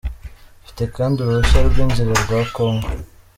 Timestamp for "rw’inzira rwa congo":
1.69-2.87